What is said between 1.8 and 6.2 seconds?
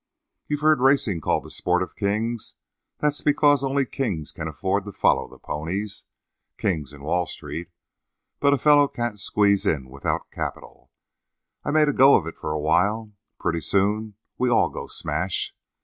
of kings? That's because only kings can afford to follow the ponies.